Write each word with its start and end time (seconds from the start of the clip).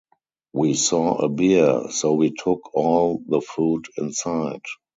We 0.51 0.73
saw 0.73 1.17
a 1.17 1.29
bear, 1.29 1.91
so 1.91 2.13
we 2.13 2.31
took 2.33 2.73
all 2.73 3.21
the 3.27 3.39
food 3.39 3.85
inside. 3.97 4.61